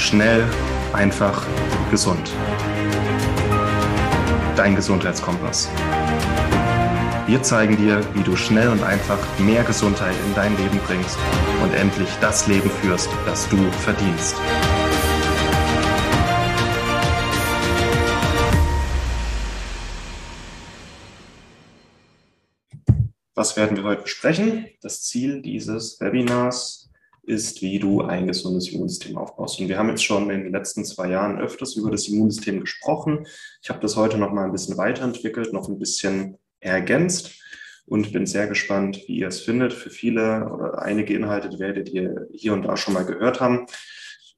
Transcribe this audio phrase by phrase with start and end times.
[0.00, 0.48] Schnell,
[0.94, 1.46] einfach,
[1.90, 2.32] gesund.
[4.56, 5.68] Dein Gesundheitskompass.
[7.26, 11.18] Wir zeigen dir, wie du schnell und einfach mehr Gesundheit in dein Leben bringst
[11.62, 14.36] und endlich das Leben führst, das du verdienst.
[23.34, 24.66] Was werden wir heute besprechen?
[24.80, 26.89] Das Ziel dieses Webinars
[27.22, 29.60] ist, wie du ein gesundes Immunsystem aufbaust.
[29.60, 33.26] Und wir haben jetzt schon in den letzten zwei Jahren öfters über das Immunsystem gesprochen.
[33.62, 37.32] Ich habe das heute noch mal ein bisschen weiterentwickelt, noch ein bisschen ergänzt
[37.86, 39.72] und bin sehr gespannt, wie ihr es findet.
[39.72, 43.66] Für viele oder einige Inhalte werdet ihr hier und da schon mal gehört haben.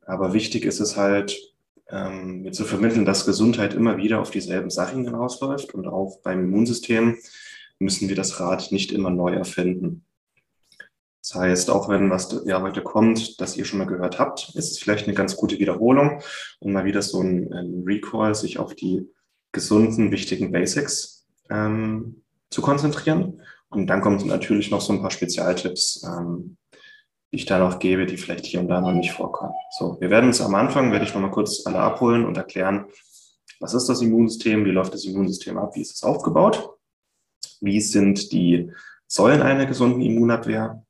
[0.06, 1.36] Aber wichtig ist es halt,
[1.88, 6.44] ähm, mir zu vermitteln, dass Gesundheit immer wieder auf dieselben Sachen hinausläuft und auch beim
[6.44, 7.19] Immunsystem
[7.78, 10.05] müssen wir das Rad nicht immer neu erfinden.
[11.22, 14.72] Das heißt, auch wenn was ja heute kommt, das ihr schon mal gehört habt, ist
[14.72, 16.20] es vielleicht eine ganz gute Wiederholung
[16.58, 19.08] und mal wieder so ein, ein Recall, sich auf die
[19.52, 23.41] gesunden, wichtigen Basics ähm, zu konzentrieren.
[23.69, 26.56] Und dann kommen natürlich noch so ein paar Spezialtipps, ähm,
[27.30, 29.54] die ich da noch gebe, die vielleicht hier und da noch nicht vorkommen.
[29.78, 32.86] So, wir werden uns am Anfang, werde ich noch mal kurz alle abholen und erklären,
[33.60, 36.70] was ist das Immunsystem, wie läuft das Immunsystem ab, wie ist es aufgebaut,
[37.60, 38.72] wie sind die
[39.06, 40.84] Säulen einer gesunden Immunabwehr,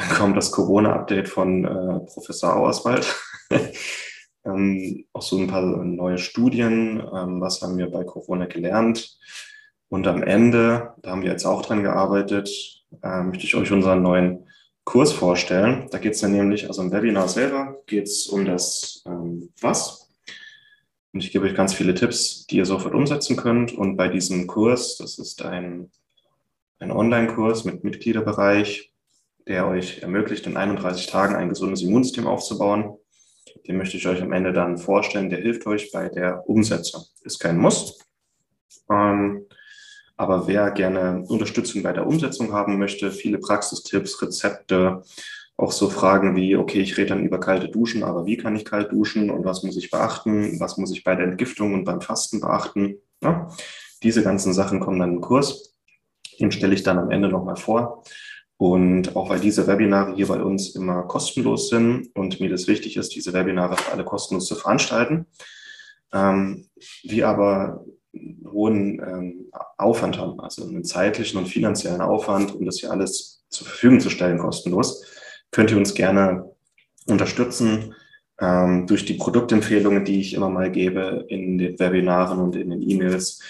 [0.00, 3.14] dann kommt das Corona-Update von äh, Professor Auerswald.
[4.44, 7.00] ähm, auch so ein paar neue Studien.
[7.00, 9.18] Ähm, was haben wir bei Corona gelernt?
[9.88, 12.48] Und am Ende, da haben wir jetzt auch dran gearbeitet,
[13.02, 14.48] äh, möchte ich euch unseren neuen
[14.84, 15.88] Kurs vorstellen.
[15.90, 20.08] Da geht es dann nämlich, also im Webinar selber geht es um das ähm, Was.
[21.12, 23.72] Und ich gebe euch ganz viele Tipps, die ihr sofort umsetzen könnt.
[23.72, 25.90] Und bei diesem Kurs, das ist ein,
[26.78, 28.89] ein Online-Kurs mit Mitgliederbereich,
[29.50, 32.96] der euch ermöglicht, in 31 Tagen ein gesundes Immunsystem aufzubauen.
[33.66, 35.28] Den möchte ich euch am Ende dann vorstellen.
[35.28, 37.02] Der hilft euch bei der Umsetzung.
[37.22, 37.98] Ist kein Muss.
[38.88, 39.46] Ähm,
[40.16, 45.02] aber wer gerne Unterstützung bei der Umsetzung haben möchte, viele Praxistipps, Rezepte,
[45.56, 48.64] auch so Fragen wie, okay, ich rede dann über kalte Duschen, aber wie kann ich
[48.64, 50.60] kalt duschen und was muss ich beachten?
[50.60, 52.98] Was muss ich bei der Entgiftung und beim Fasten beachten?
[53.20, 53.48] Ja,
[54.02, 55.74] diese ganzen Sachen kommen dann im Kurs.
[56.38, 58.04] Den stelle ich dann am Ende nochmal vor.
[58.60, 62.98] Und auch weil diese Webinare hier bei uns immer kostenlos sind und mir das wichtig
[62.98, 65.24] ist, diese Webinare für alle kostenlos zu veranstalten,
[66.12, 66.66] ähm,
[67.02, 72.90] wir aber hohen ähm, Aufwand haben, also einen zeitlichen und finanziellen Aufwand, um das hier
[72.90, 75.06] alles zur Verfügung zu stellen, kostenlos,
[75.52, 76.44] könnt ihr uns gerne
[77.06, 77.94] unterstützen
[78.42, 82.82] ähm, durch die Produktempfehlungen, die ich immer mal gebe in den Webinaren und in den
[82.82, 83.40] E-Mails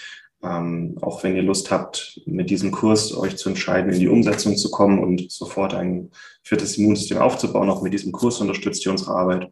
[0.43, 4.57] ähm, auch wenn ihr Lust habt, mit diesem Kurs euch zu entscheiden, in die Umsetzung
[4.57, 6.11] zu kommen und sofort ein
[6.43, 9.51] viertes Immunsystem aufzubauen, auch mit diesem Kurs unterstützt ihr unsere Arbeit.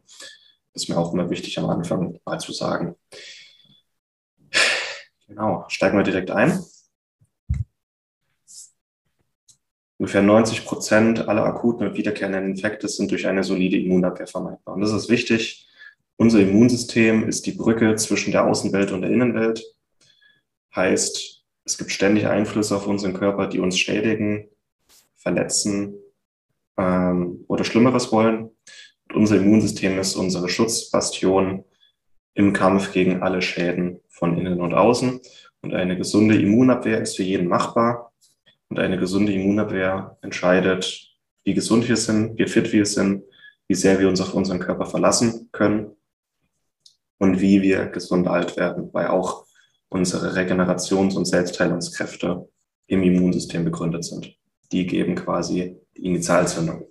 [0.74, 2.94] Ist mir auch immer wichtig am Anfang mal zu sagen.
[5.28, 6.64] Genau, steigen wir direkt ein.
[9.98, 14.74] Ungefähr 90 Prozent aller akuten und wiederkehrenden Infekte sind durch eine solide Immunabwehr vermeidbar.
[14.74, 15.68] Und das ist wichtig.
[16.16, 19.62] Unser Immunsystem ist die Brücke zwischen der Außenwelt und der Innenwelt.
[20.74, 24.48] Heißt, es gibt ständig Einflüsse auf unseren Körper, die uns schädigen,
[25.16, 25.94] verletzen
[26.76, 28.50] ähm, oder Schlimmeres wollen.
[29.08, 31.64] Und unser Immunsystem ist unsere Schutzbastion
[32.34, 35.20] im Kampf gegen alle Schäden von innen und außen.
[35.62, 38.12] Und eine gesunde Immunabwehr ist für jeden machbar.
[38.68, 41.10] Und eine gesunde Immunabwehr entscheidet,
[41.44, 43.24] wie gesund wir sind, wie fit wir sind,
[43.66, 45.96] wie sehr wir uns auf unseren Körper verlassen können
[47.18, 49.46] und wie wir gesund alt werden, weil auch
[49.90, 52.48] unsere Regenerations- und Selbstheilungskräfte
[52.86, 54.34] im Immunsystem begründet sind.
[54.72, 56.86] Die geben quasi die Initialzündung.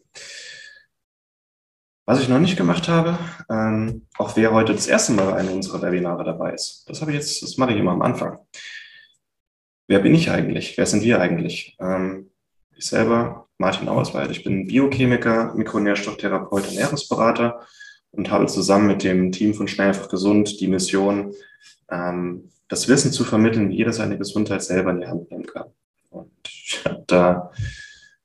[2.05, 5.53] Was ich noch nicht gemacht habe, ähm, auch wer heute das erste Mal bei einem
[5.53, 8.39] unserer Webinare dabei ist, das habe ich jetzt, das mache ich immer am Anfang.
[9.87, 10.77] Wer bin ich eigentlich?
[10.77, 11.77] Wer sind wir eigentlich?
[11.79, 12.31] Ähm,
[12.75, 17.59] ich selber, Martin Auerswald, ich bin Biochemiker, Mikronährstofftherapeut, Ernährungsberater
[18.11, 21.33] und habe zusammen mit dem Team von Schnell einfach gesund die Mission,
[21.91, 25.65] ähm, das Wissen zu vermitteln, wie jeder seine Gesundheit selber in die Hand nehmen kann.
[26.11, 27.51] Und ich habe da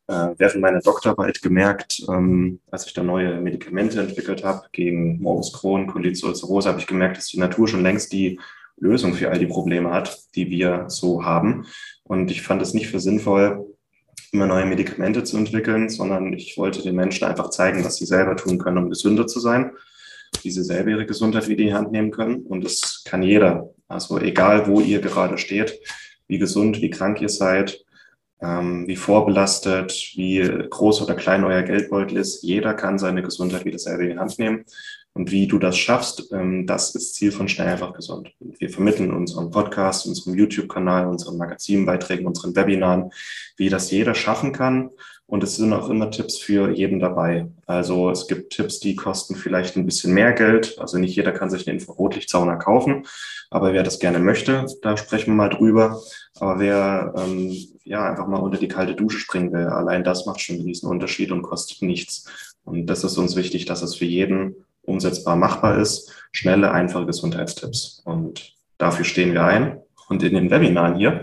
[0.07, 5.53] äh, während meiner Doktorarbeit gemerkt, ähm, als ich da neue Medikamente entwickelt habe gegen Morbus
[5.53, 8.39] Crohn, Colitis ulcerosa, habe ich gemerkt, dass die Natur schon längst die
[8.77, 11.67] Lösung für all die Probleme hat, die wir so haben.
[12.03, 13.65] Und ich fand es nicht für sinnvoll,
[14.31, 18.37] immer neue Medikamente zu entwickeln, sondern ich wollte den Menschen einfach zeigen, was sie selber
[18.37, 19.73] tun können, um gesünder zu sein
[20.43, 22.47] wie sie selber ihre Gesundheit wieder in die Hand nehmen können.
[22.47, 23.74] Und das kann jeder.
[23.89, 25.79] Also egal, wo ihr gerade steht,
[26.27, 27.85] wie gesund, wie krank ihr seid,
[28.41, 33.79] ähm, wie vorbelastet, wie groß oder klein euer Geldbeutel ist, jeder kann seine Gesundheit wieder
[33.79, 34.65] selber in die Hand nehmen.
[35.17, 38.33] Und wie du das schaffst, ähm, das ist Ziel von Schnell einfach gesund.
[38.41, 43.13] Wir vermitteln unseren Podcast, unserem YouTube-Kanal, unseren Magazinbeiträgen, unseren Webinaren,
[43.57, 44.91] wie das jeder schaffen kann.
[45.27, 47.49] Und es sind auch immer Tipps für jeden dabei.
[47.67, 50.79] Also es gibt Tipps, die kosten vielleicht ein bisschen mehr Geld.
[50.79, 53.07] Also nicht jeder kann sich einen Infrarotlichtsauner kaufen.
[53.51, 56.01] Aber wer das gerne möchte, da sprechen wir mal drüber.
[56.39, 60.41] Aber wer ähm, ja einfach mal unter die kalte Dusche springen will, allein das macht
[60.41, 62.27] schon einen riesen Unterschied und kostet nichts.
[62.65, 66.13] Und das ist uns wichtig, dass es für jeden umsetzbar machbar ist.
[66.33, 68.03] Schnelle, einfache Gesundheitstipps.
[68.05, 69.81] Und dafür stehen wir ein.
[70.09, 71.23] Und in den Webinaren hier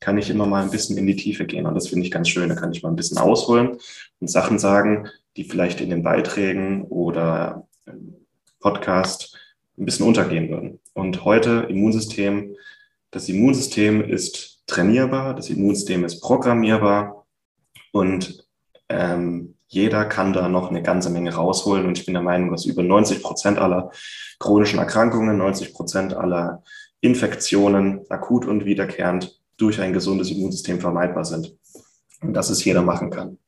[0.00, 1.66] kann ich immer mal ein bisschen in die Tiefe gehen.
[1.66, 2.48] Und das finde ich ganz schön.
[2.48, 3.78] Da kann ich mal ein bisschen ausholen
[4.18, 8.16] und Sachen sagen, die vielleicht in den Beiträgen oder im
[8.60, 9.36] Podcast
[9.78, 10.80] ein bisschen untergehen würden.
[10.94, 12.56] Und heute Immunsystem.
[13.10, 17.26] Das Immunsystem ist trainierbar, das Immunsystem ist programmierbar
[17.92, 18.46] und
[18.88, 21.86] ähm, jeder kann da noch eine ganze Menge rausholen.
[21.86, 23.90] Und ich bin der Meinung, dass über 90 Prozent aller
[24.38, 26.62] chronischen Erkrankungen, 90 Prozent aller
[27.00, 31.56] Infektionen akut und wiederkehrend durch ein gesundes Immunsystem vermeidbar sind.
[32.22, 33.38] Und dass es jeder machen kann.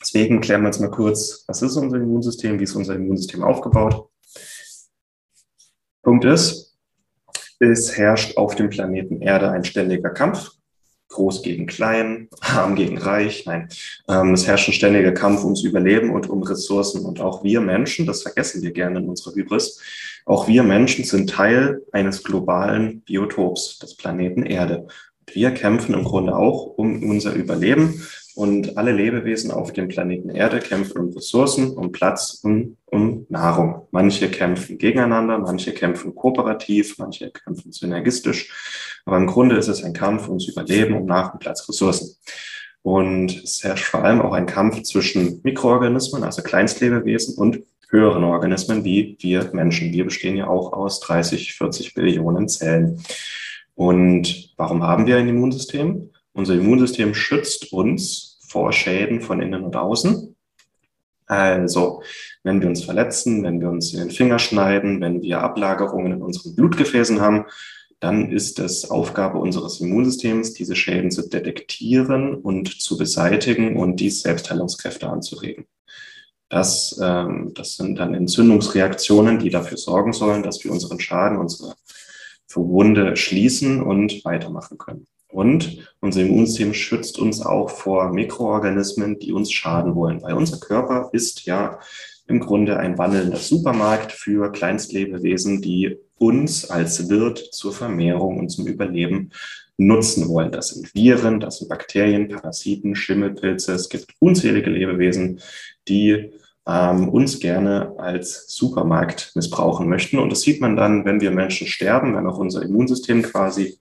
[0.00, 4.08] Deswegen klären wir jetzt mal kurz, was ist unser Immunsystem, wie ist unser Immunsystem aufgebaut.
[6.02, 6.76] Punkt ist,
[7.58, 10.50] es herrscht auf dem Planeten Erde ein ständiger Kampf.
[11.08, 13.46] Groß gegen klein, arm gegen reich.
[13.46, 13.68] Nein,
[14.08, 17.04] ähm, es herrscht ein ständiger Kampf ums Überleben und um Ressourcen.
[17.04, 19.80] Und auch wir Menschen, das vergessen wir gerne in unserer Hybris,
[20.24, 24.86] auch wir Menschen sind Teil eines globalen Biotops des Planeten Erde.
[25.32, 28.02] Wir kämpfen im Grunde auch um unser Überleben
[28.34, 33.86] und alle Lebewesen auf dem Planeten Erde kämpfen um Ressourcen, um Platz und um Nahrung.
[33.90, 39.00] Manche kämpfen gegeneinander, manche kämpfen kooperativ, manche kämpfen synergistisch.
[39.04, 42.16] Aber im Grunde ist es ein Kampf ums Überleben, um Nahrung, Platz, Ressourcen.
[42.82, 47.62] Und es herrscht vor allem auch ein Kampf zwischen Mikroorganismen, also Kleinstlebewesen, und
[47.94, 49.92] höheren Organismen wie wir Menschen.
[49.92, 53.00] Wir bestehen ja auch aus 30, 40 Billionen Zellen.
[53.76, 56.10] Und warum haben wir ein Immunsystem?
[56.32, 60.34] Unser Immunsystem schützt uns vor Schäden von innen und außen.
[61.26, 62.02] Also,
[62.42, 66.22] wenn wir uns verletzen, wenn wir uns in den Finger schneiden, wenn wir Ablagerungen in
[66.22, 67.46] unseren Blutgefäßen haben,
[68.00, 74.10] dann ist es Aufgabe unseres Immunsystems, diese Schäden zu detektieren und zu beseitigen und die
[74.10, 75.66] Selbstheilungskräfte anzuregen.
[76.48, 81.74] Das, ähm, das sind dann Entzündungsreaktionen, die dafür sorgen sollen, dass wir unseren Schaden, unsere
[82.54, 85.06] Wunde schließen und weitermachen können.
[85.28, 91.08] Und unser Immunsystem schützt uns auch vor Mikroorganismen, die uns schaden wollen, weil unser Körper
[91.12, 91.80] ist ja
[92.26, 98.66] im Grunde ein wandelnder Supermarkt für Kleinstlebewesen, die uns als Wirt zur Vermehrung und zum
[98.66, 99.30] Überleben
[99.76, 100.52] nutzen wollen.
[100.52, 103.72] Das sind Viren, das sind Bakterien, Parasiten, Schimmelpilze.
[103.72, 105.40] Es gibt unzählige Lebewesen,
[105.88, 106.30] die
[106.66, 110.18] ähm, uns gerne als Supermarkt missbrauchen möchten.
[110.18, 113.78] Und das sieht man dann, wenn wir Menschen sterben, wenn auch unser Immunsystem quasi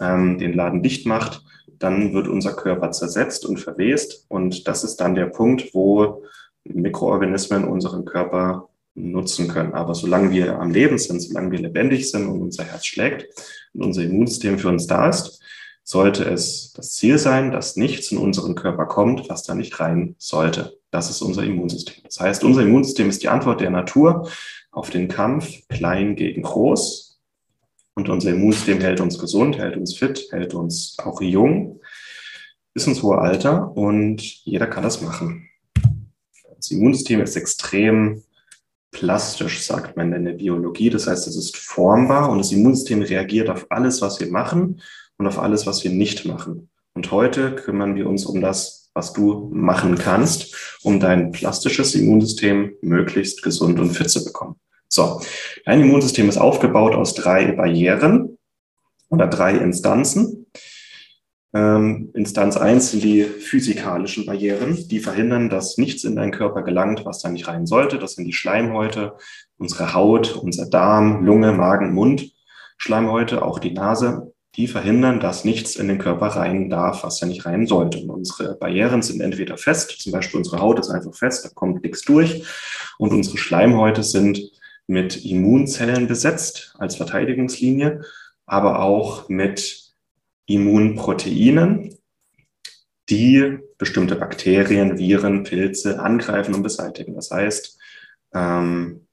[0.00, 1.42] ähm, den Laden dicht macht,
[1.78, 4.26] dann wird unser Körper zersetzt und verwest.
[4.28, 6.24] Und das ist dann der Punkt, wo
[6.64, 9.74] Mikroorganismen unseren Körper nutzen können.
[9.74, 13.28] Aber solange wir am Leben sind, solange wir lebendig sind und unser Herz schlägt
[13.72, 15.40] und unser Immunsystem für uns da ist,
[15.84, 20.16] sollte es das Ziel sein, dass nichts in unseren Körper kommt, was da nicht rein
[20.18, 20.76] sollte.
[20.90, 22.02] Das ist unser Immunsystem.
[22.04, 24.28] Das heißt, unser Immunsystem ist die Antwort der Natur
[24.72, 27.20] auf den Kampf klein gegen groß.
[27.94, 31.80] Und unser Immunsystem hält uns gesund, hält uns fit, hält uns auch jung
[32.74, 35.48] bis ins hohe Alter und jeder kann das machen.
[36.56, 38.22] Das Immunsystem ist extrem
[38.90, 40.90] plastisch, sagt man in der Biologie.
[40.90, 44.80] Das heißt, es ist formbar und das Immunsystem reagiert auf alles, was wir machen
[45.18, 46.70] und auf alles, was wir nicht machen.
[46.94, 52.74] Und heute kümmern wir uns um das, was du machen kannst, um dein plastisches Immunsystem
[52.80, 54.56] möglichst gesund und fit zu bekommen.
[54.88, 55.20] So,
[55.66, 58.38] dein Immunsystem ist aufgebaut aus drei Barrieren
[59.10, 60.46] oder drei Instanzen.
[61.54, 67.04] Ähm, Instanz eins sind die physikalischen Barrieren, die verhindern, dass nichts in deinen Körper gelangt,
[67.04, 67.98] was da nicht rein sollte.
[67.98, 69.16] Das sind die Schleimhäute,
[69.58, 72.32] unsere Haut, unser Darm, Lunge, Magen, Mund,
[72.76, 77.26] Schleimhäute, auch die Nase die verhindern, dass nichts in den Körper rein darf, was ja
[77.26, 77.98] nicht rein sollte.
[77.98, 81.82] Und unsere Barrieren sind entweder fest, zum Beispiel unsere Haut ist einfach fest, da kommt
[81.82, 82.42] nichts durch.
[82.98, 84.40] Und unsere Schleimhäute sind
[84.86, 88.02] mit Immunzellen besetzt als Verteidigungslinie,
[88.46, 89.85] aber auch mit
[90.46, 91.96] Immunproteinen,
[93.08, 97.14] die bestimmte Bakterien, Viren, Pilze angreifen und beseitigen.
[97.14, 97.78] Das heißt,
[98.34, 99.06] ähm,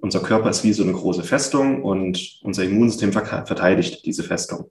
[0.00, 4.70] unser Körper ist wie so eine große Festung und unser Immunsystem verteidigt diese Festung.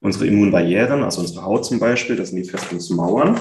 [0.00, 3.40] Unsere Immunbarrieren, also unsere Haut zum Beispiel, das sind die Festungsmauern.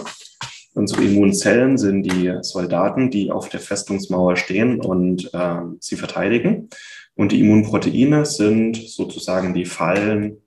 [0.73, 6.69] Unsere Immunzellen sind die Soldaten, die auf der Festungsmauer stehen und äh, sie verteidigen.
[7.15, 10.37] Und die Immunproteine sind sozusagen die Fallen,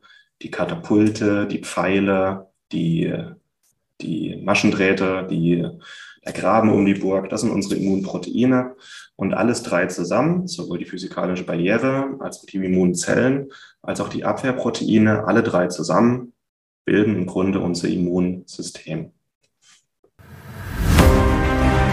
[0.43, 3.13] die Katapulte, die Pfeile, die,
[4.01, 5.67] die Maschendrähte, die,
[6.25, 7.29] der Graben um die Burg.
[7.29, 8.75] Das sind unsere Immunproteine.
[9.17, 13.51] Und alles drei zusammen, sowohl die physikalische Barriere als auch die Immunzellen,
[13.83, 16.33] als auch die Abwehrproteine, alle drei zusammen
[16.87, 19.13] bilden im Grunde unser Immunsystem.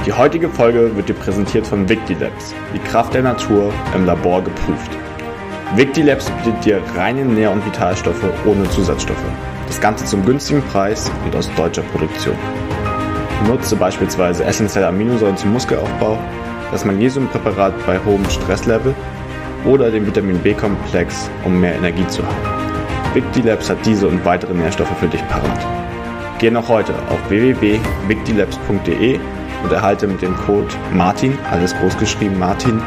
[0.06, 5.07] Die heutige Folge wird dir präsentiert von Victilabs, die Kraft der Natur im Labor geprüft.
[5.75, 9.17] Victilabs bietet dir reine Nähr- und Vitalstoffe ohne Zusatzstoffe.
[9.67, 12.36] Das Ganze zum günstigen Preis und aus deutscher Produktion.
[13.45, 16.17] Nutze beispielsweise essentielle Aminosäuren zum Muskelaufbau,
[16.71, 18.95] das Magnesiumpräparat bei hohem Stresslevel
[19.65, 23.13] oder den Vitamin B-Komplex, um mehr Energie zu haben.
[23.13, 25.67] Victilabs hat diese und weitere Nährstoffe für dich parat.
[26.39, 29.19] Geh noch heute auf www.victilabs.de
[29.63, 32.81] und erhalte mit dem Code MARTIN, alles groß geschrieben Martin,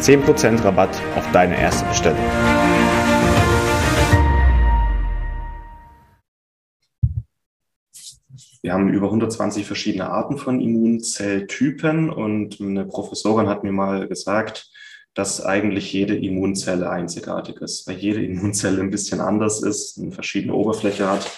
[0.00, 2.18] 10% Rabatt auf deine erste Bestellung.
[8.62, 14.70] Wir haben über 120 verschiedene Arten von Immunzelltypen und eine Professorin hat mir mal gesagt,
[15.12, 20.54] dass eigentlich jede Immunzelle einzigartig ist, weil jede Immunzelle ein bisschen anders ist, eine verschiedene
[20.54, 21.30] Oberfläche hat.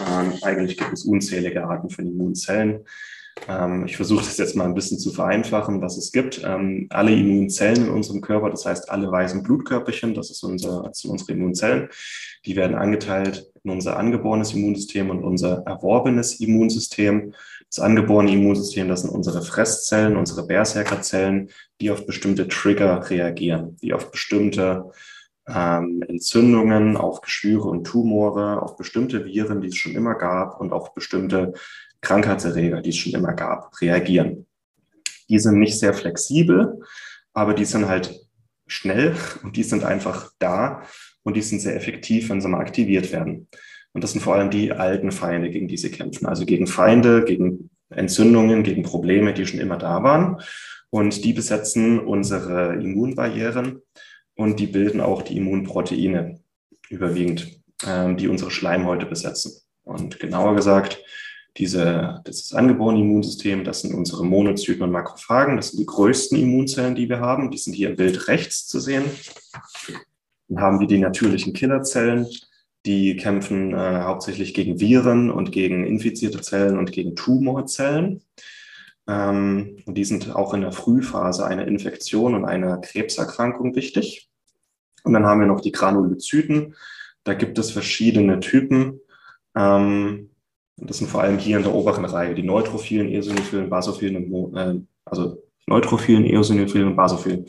[0.00, 2.84] Ähm, eigentlich gibt es unzählige Arten von Immunzellen.
[3.48, 6.42] Ähm, ich versuche das jetzt mal ein bisschen zu vereinfachen, was es gibt.
[6.44, 11.00] Ähm, alle Immunzellen in unserem Körper, das heißt alle weißen Blutkörperchen, das, ist unser, das
[11.00, 11.88] sind unsere Immunzellen,
[12.46, 17.34] die werden angeteilt in unser angeborenes Immunsystem und unser erworbenes Immunsystem.
[17.68, 23.94] Das angeborene Immunsystem, das sind unsere Fresszellen, unsere Berserkerzellen, die auf bestimmte Trigger reagieren, die
[23.94, 24.90] auf bestimmte
[25.48, 30.72] ähm, Entzündungen, auf Geschwüre und Tumore, auf bestimmte Viren, die es schon immer gab und
[30.72, 31.54] auf bestimmte
[32.02, 34.46] Krankheitserreger, die es schon immer gab, reagieren.
[35.28, 36.80] Die sind nicht sehr flexibel,
[37.32, 38.20] aber die sind halt
[38.66, 40.82] schnell und die sind einfach da
[41.22, 43.48] und die sind sehr effektiv, wenn sie mal aktiviert werden.
[43.94, 46.26] Und das sind vor allem die alten Feinde, gegen die sie kämpfen.
[46.26, 50.40] Also gegen Feinde, gegen Entzündungen, gegen Probleme, die schon immer da waren.
[50.90, 53.82] Und die besetzen unsere Immunbarrieren
[54.34, 56.40] und die bilden auch die Immunproteine
[56.88, 59.52] überwiegend, ähm, die unsere Schleimhäute besetzen.
[59.84, 61.02] Und genauer gesagt,
[61.58, 66.38] diese, das ist angeborene Immunsystem, das sind unsere Monozyten und Makrophagen, das sind die größten
[66.38, 67.50] Immunzellen, die wir haben.
[67.50, 69.04] Die sind hier im Bild rechts zu sehen.
[70.48, 72.26] Dann haben wir die natürlichen Killerzellen,
[72.86, 78.22] die kämpfen äh, hauptsächlich gegen Viren und gegen infizierte Zellen und gegen Tumorzellen.
[79.06, 84.30] Ähm, und die sind auch in der Frühphase einer Infektion und einer Krebserkrankung wichtig.
[85.04, 86.74] Und dann haben wir noch die Granulozyten.
[87.24, 89.00] Da gibt es verschiedene Typen.
[89.54, 90.30] Ähm,
[90.76, 94.80] das sind vor allem hier in der oberen Reihe die neutrophilen, eosinophilen, basophilen und äh,
[95.04, 97.46] also neutrophilen, eosinophilen und basophilen.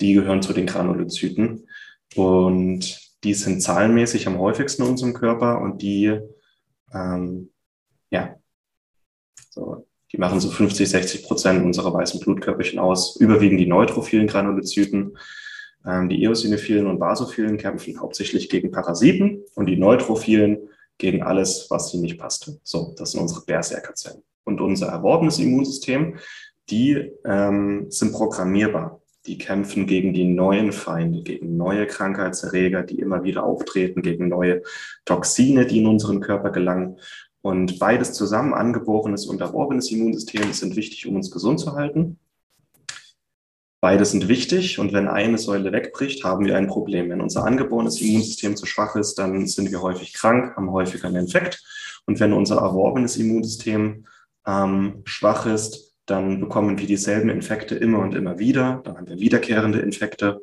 [0.00, 1.66] Die gehören zu den Granulozyten
[2.14, 6.18] und die sind zahlenmäßig am häufigsten in unserem Körper und die,
[6.92, 7.50] ähm,
[8.10, 8.36] ja,
[9.50, 15.16] so, die machen so 50, 60 Prozent unserer weißen Blutkörperchen aus, überwiegend die neutrophilen Granulozyten.
[15.86, 21.90] Ähm, die eosinophilen und basophilen kämpfen hauptsächlich gegen Parasiten und die neutrophilen gegen alles, was
[21.90, 22.58] sie nicht passte.
[22.62, 24.22] So, das sind unsere Berserkerzellen.
[24.44, 26.18] Und unser erworbenes Immunsystem,
[26.70, 29.00] die ähm, sind programmierbar.
[29.26, 34.62] Die kämpfen gegen die neuen Feinde, gegen neue Krankheitserreger, die immer wieder auftreten, gegen neue
[35.06, 36.98] Toxine, die in unseren Körper gelangen.
[37.40, 42.18] Und beides zusammen, angeborenes und erworbenes Immunsystem, sind wichtig, um uns gesund zu halten.
[43.84, 47.10] Beide sind wichtig und wenn eine Säule wegbricht, haben wir ein Problem.
[47.10, 51.26] Wenn unser angeborenes Immunsystem zu schwach ist, dann sind wir häufig krank, haben häufiger einen
[51.26, 51.62] Infekt.
[52.06, 54.06] Und wenn unser erworbenes Immunsystem
[54.46, 58.80] ähm, schwach ist, dann bekommen wir dieselben Infekte immer und immer wieder.
[58.86, 60.40] Dann haben wir wiederkehrende Infekte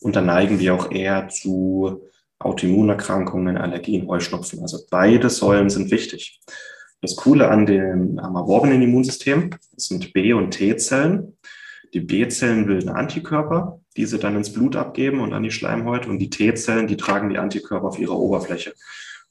[0.00, 4.62] und dann neigen wir auch eher zu Autoimmunerkrankungen, Allergien, Heuschnupfen.
[4.62, 6.40] Also beide Säulen sind wichtig.
[7.02, 11.36] Das Coole an dem am erworbenen Immunsystem sind B- und T-Zellen.
[11.94, 16.08] Die B-Zellen bilden Antikörper, die sie dann ins Blut abgeben und an die Schleimhäute.
[16.08, 18.74] Und die T-Zellen, die tragen die Antikörper auf ihrer Oberfläche.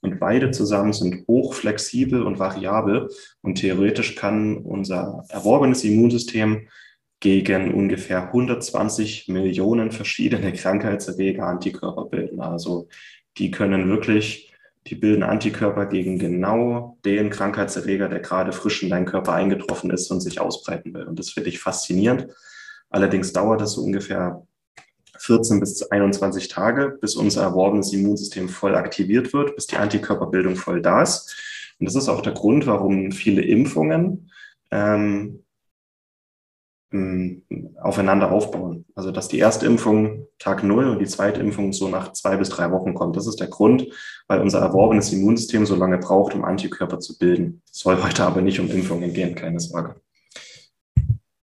[0.02, 3.10] Und beide zusammen sind hochflexibel und variabel.
[3.42, 6.68] Und theoretisch kann unser erworbenes Immunsystem
[7.20, 12.42] gegen ungefähr 120 Millionen verschiedene Krankheitserreger Antikörper bilden.
[12.42, 12.88] Also
[13.38, 14.54] die können wirklich,
[14.90, 20.10] die bilden Antikörper gegen genau den Krankheitserreger, der gerade frisch in deinen Körper eingetroffen ist
[20.12, 21.04] und sich ausbreiten will.
[21.04, 22.28] Und das finde ich faszinierend.
[22.90, 24.48] Allerdings dauert es so ungefähr
[25.20, 30.82] 14 bis 21 Tage, bis unser erworbenes Immunsystem voll aktiviert wird, bis die Antikörperbildung voll
[30.82, 31.36] da ist.
[31.80, 34.32] Und das ist auch der Grund, warum viele Impfungen
[34.72, 35.44] ähm,
[36.92, 38.86] aufeinander aufbauen.
[38.96, 42.50] Also dass die erste Impfung Tag Null und die zweite Impfung so nach zwei bis
[42.50, 43.18] drei Wochen kommt.
[43.18, 43.88] Das ist der Grund,
[44.28, 47.62] weil unser erworbenes Immunsystem so lange braucht, um Antikörper zu bilden.
[47.70, 49.96] Es soll heute aber nicht um Impfungen gehen, keine Sorge.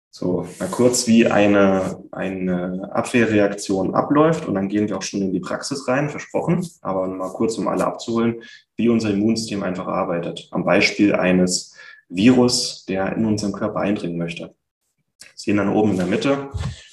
[0.09, 5.31] So, mal kurz, wie eine, eine Abwehrreaktion abläuft und dann gehen wir auch schon in
[5.31, 6.67] die Praxis rein, versprochen.
[6.81, 8.41] Aber mal kurz, um alle abzuholen,
[8.75, 10.49] wie unser Immunsystem einfach arbeitet.
[10.51, 11.75] Am Beispiel eines
[12.09, 14.55] Virus, der in unseren Körper eindringen möchte
[15.35, 16.49] sehen dann oben in der Mitte,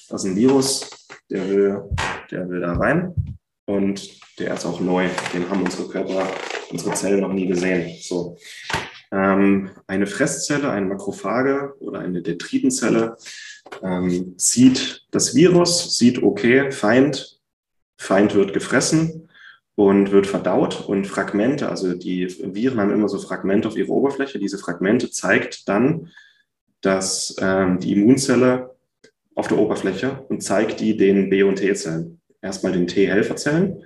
[0.09, 1.83] das ist ein Virus, der will,
[2.31, 5.07] der will da rein und der ist auch neu.
[5.33, 6.27] Den haben unsere Körper,
[6.71, 7.97] unsere Zellen noch nie gesehen.
[8.01, 8.37] So.
[9.11, 13.17] Ähm, eine Fresszelle, eine Makrophage oder eine Detritenzelle
[13.81, 17.39] ähm, sieht das Virus, sieht, okay, Feind,
[17.97, 19.29] Feind wird gefressen
[19.75, 24.39] und wird verdaut und Fragmente, also die Viren haben immer so Fragmente auf ihrer Oberfläche.
[24.39, 26.09] Diese Fragmente zeigt dann
[26.87, 28.73] dass ähm, die Immunzelle
[29.35, 32.21] auf der Oberfläche und zeigt die den B- und T-Zellen.
[32.41, 33.83] Erstmal den T-Helferzellen,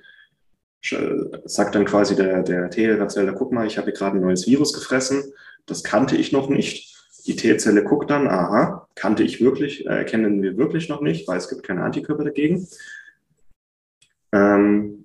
[1.45, 5.33] sagt dann quasi der, der T-Helferzelle, guck mal, ich habe gerade ein neues Virus gefressen,
[5.65, 6.95] das kannte ich noch nicht.
[7.25, 11.49] Die T-Zelle guckt dann, aha, kannte ich wirklich, äh, wir wirklich noch nicht, weil es
[11.49, 12.67] gibt keine Antikörper dagegen.
[14.31, 15.00] Ähm,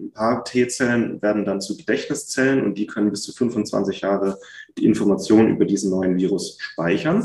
[0.00, 4.38] ein paar T-Zellen werden dann zu Gedächtniszellen und die können bis zu 25 Jahre
[4.76, 7.24] die Informationen über diesen neuen Virus speichern.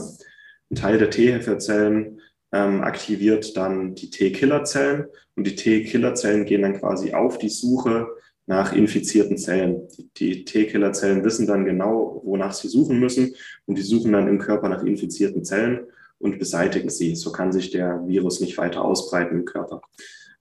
[0.72, 7.14] Ein Teil der T-Helferzellen ähm, aktiviert dann die T-Killerzellen und die T-Killerzellen gehen dann quasi
[7.14, 8.08] auf die Suche
[8.46, 9.88] nach infizierten Zellen.
[10.18, 14.70] Die T-Killerzellen wissen dann genau, wonach sie suchen müssen und die suchen dann im Körper
[14.70, 15.88] nach infizierten Zellen
[16.20, 17.16] und beseitigen sie.
[17.16, 19.82] So kann sich der Virus nicht weiter ausbreiten im Körper.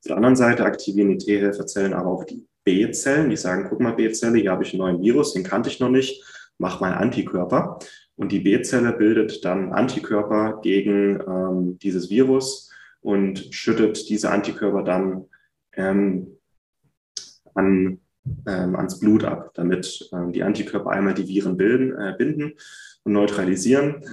[0.02, 3.30] Auf der anderen Seite aktivieren die T-Helferzellen aber auch die B-Zellen.
[3.30, 5.90] Die sagen, guck mal, B-Zelle, hier habe ich einen neuen Virus, den kannte ich noch
[5.90, 6.24] nicht,
[6.58, 7.78] mach mal Antikörper.
[8.16, 15.26] Und die B-Zelle bildet dann Antikörper gegen ähm, dieses Virus und schüttet diese Antikörper dann
[15.74, 16.36] ähm,
[17.54, 18.00] an,
[18.48, 22.54] ähm, ans Blut ab, damit ähm, die Antikörper einmal die Viren bilden, äh, binden
[23.04, 24.04] und neutralisieren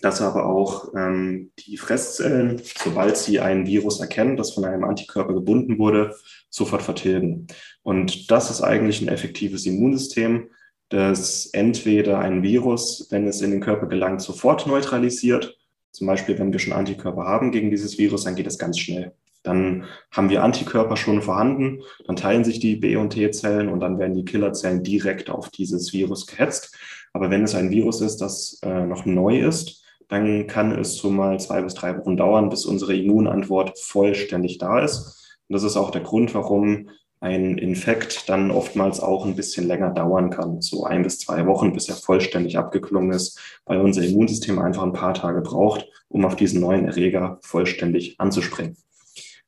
[0.00, 5.34] dass aber auch ähm, die Fresszellen, sobald sie ein Virus erkennen, das von einem Antikörper
[5.34, 6.16] gebunden wurde,
[6.50, 7.46] sofort vertilgen.
[7.82, 10.48] Und das ist eigentlich ein effektives Immunsystem,
[10.88, 15.56] das entweder ein Virus, wenn es in den Körper gelangt, sofort neutralisiert.
[15.92, 19.12] Zum Beispiel, wenn wir schon Antikörper haben gegen dieses Virus, dann geht es ganz schnell.
[19.44, 23.98] Dann haben wir Antikörper schon vorhanden, dann teilen sich die B- und T-Zellen und dann
[23.98, 26.74] werden die Killerzellen direkt auf dieses Virus gehetzt.
[27.12, 31.10] Aber wenn es ein Virus ist, das äh, noch neu ist, dann kann es so
[31.10, 35.38] mal zwei bis drei Wochen dauern, bis unsere Immunantwort vollständig da ist.
[35.48, 36.88] Und das ist auch der Grund, warum
[37.20, 41.72] ein Infekt dann oftmals auch ein bisschen länger dauern kann, so ein bis zwei Wochen,
[41.72, 46.36] bis er vollständig abgeklungen ist, weil unser Immunsystem einfach ein paar Tage braucht, um auf
[46.36, 48.76] diesen neuen Erreger vollständig anzuspringen.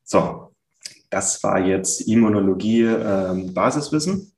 [0.03, 0.53] So,
[1.11, 4.33] das war jetzt Immunologie äh, Basiswissen.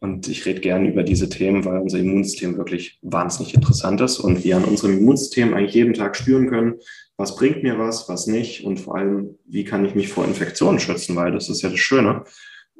[0.00, 4.44] Und ich rede gerne über diese Themen, weil unser Immunsystem wirklich wahnsinnig interessant ist und
[4.44, 6.76] wir an unserem Immunsystem eigentlich jeden Tag spüren können,
[7.16, 10.78] was bringt mir was, was nicht und vor allem, wie kann ich mich vor Infektionen
[10.78, 12.24] schützen, weil das ist ja das Schöne.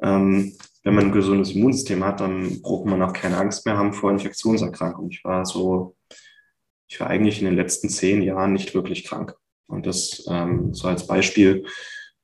[0.01, 0.53] Ähm,
[0.83, 4.11] wenn man ein gesundes Immunsystem hat, dann braucht man auch keine Angst mehr haben vor
[4.11, 5.11] Infektionserkrankungen.
[5.11, 5.97] Ich war so,
[6.87, 9.35] ich war eigentlich in den letzten zehn Jahren nicht wirklich krank.
[9.67, 11.65] Und das ähm, so als Beispiel,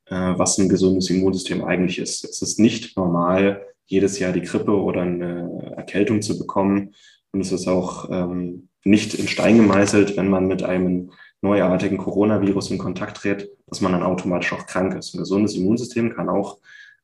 [0.06, 2.24] äh, was ein gesundes Immunsystem eigentlich ist.
[2.24, 6.96] Es ist nicht normal, jedes Jahr die Grippe oder eine Erkältung zu bekommen.
[7.32, 12.72] Und es ist auch ähm, nicht in Stein gemeißelt, wenn man mit einem neuartigen Coronavirus
[12.72, 15.14] in Kontakt tritt, dass man dann automatisch auch krank ist.
[15.14, 16.60] Ein gesundes Immunsystem kann auch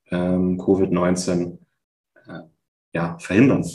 [0.10, 1.58] ähm, Covid-19
[2.28, 2.40] äh,
[2.94, 3.70] ja, verhindern.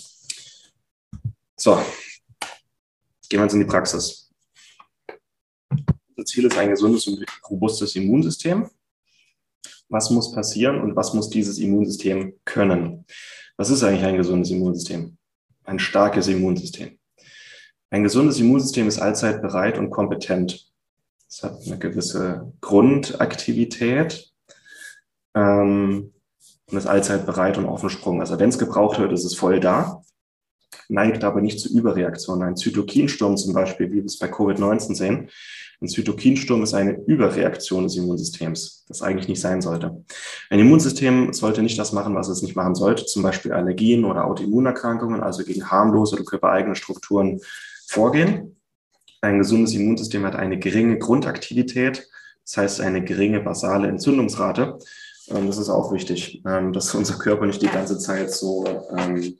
[1.56, 1.78] So,
[3.28, 4.30] gehen wir jetzt in die Praxis.
[6.16, 8.68] Das Ziel ist ein gesundes und robustes Immunsystem
[9.88, 13.04] was muss passieren und was muss dieses Immunsystem können.
[13.56, 15.16] Was ist eigentlich ein gesundes Immunsystem?
[15.64, 16.98] Ein starkes Immunsystem.
[17.90, 20.66] Ein gesundes Immunsystem ist allzeit bereit und kompetent.
[21.28, 24.32] Es hat eine gewisse Grundaktivität
[25.34, 26.12] ähm,
[26.70, 28.20] und ist allzeit bereit und auf dem Sprung.
[28.20, 30.02] Also wenn es gebraucht wird, ist es voll da,
[30.88, 32.48] neigt aber nicht zu Überreaktionen.
[32.48, 35.30] Ein Zytokinsturm zum Beispiel, wie wir es bei Covid-19 sehen,
[35.80, 40.04] ein Zytokinsturm ist eine Überreaktion des Immunsystems, das eigentlich nicht sein sollte.
[40.48, 44.24] Ein Immunsystem sollte nicht das machen, was es nicht machen sollte, zum Beispiel Allergien oder
[44.24, 47.40] Autoimmunerkrankungen, also gegen harmlose oder körpereigene Strukturen
[47.86, 48.56] vorgehen.
[49.20, 52.08] Ein gesundes Immunsystem hat eine geringe Grundaktivität,
[52.44, 54.78] das heißt eine geringe basale Entzündungsrate.
[55.28, 58.64] Ähm, das ist auch wichtig, ähm, dass unser Körper nicht die ganze Zeit so
[58.96, 59.36] ähm,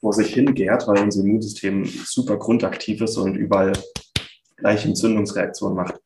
[0.00, 3.72] vor sich hingärt, weil unser Immunsystem super grundaktiv ist und überall
[4.60, 5.96] gleich Entzündungsreaktionen macht.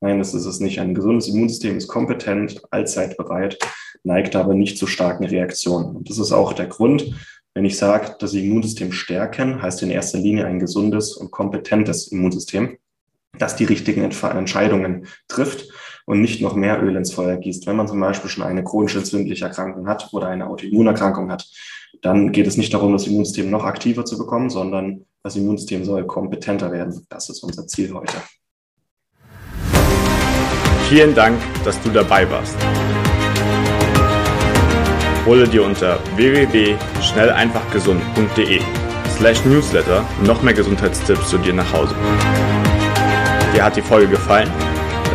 [0.00, 0.80] Nein, das ist es nicht.
[0.80, 3.58] Ein gesundes Immunsystem ist kompetent, allzeit bereit,
[4.04, 5.96] neigt aber nicht zu starken Reaktionen.
[5.96, 7.14] Und das ist auch der Grund,
[7.54, 12.78] wenn ich sage, das Immunsystem stärken, heißt in erster Linie ein gesundes und kompetentes Immunsystem,
[13.38, 15.68] das die richtigen Entscheidungen trifft
[16.08, 17.66] und nicht noch mehr Öl ins Feuer gießt.
[17.66, 21.46] Wenn man zum Beispiel schon eine chronische entzündliche Erkrankung hat oder eine Autoimmunerkrankung hat,
[22.00, 26.06] dann geht es nicht darum, das Immunsystem noch aktiver zu bekommen, sondern das Immunsystem soll
[26.06, 27.04] kompetenter werden.
[27.10, 28.14] Das ist unser Ziel heute.
[30.88, 32.56] Vielen Dank, dass du dabei warst.
[35.26, 38.60] Hole dir unter www.schnelleinfachgesund.de
[39.10, 41.94] slash newsletter noch mehr Gesundheitstipps zu dir nach Hause.
[43.54, 44.50] Dir hat die Folge gefallen?